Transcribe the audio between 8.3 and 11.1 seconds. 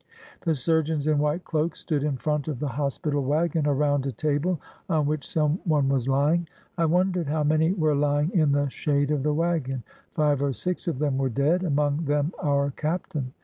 in the shade of the wagon; five or six of